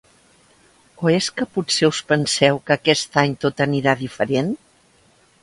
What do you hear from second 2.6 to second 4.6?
que aquest any tot anirà diferent?